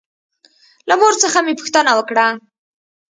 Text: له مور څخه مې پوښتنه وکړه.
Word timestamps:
له 0.87 0.93
مور 0.99 1.13
څخه 1.23 1.37
مې 1.45 1.53
پوښتنه 1.59 1.91
وکړه. 1.95 2.27